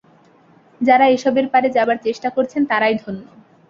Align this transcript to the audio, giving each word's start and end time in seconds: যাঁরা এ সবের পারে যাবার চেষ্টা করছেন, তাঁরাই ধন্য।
যাঁরা 0.81 1.05
এ 1.07 1.17
সবের 1.17 1.47
পারে 1.53 1.67
যাবার 1.69 1.97
চেষ্টা 2.05 2.29
করছেন, 2.35 2.61
তাঁরাই 2.65 2.95
ধন্য। 3.01 3.21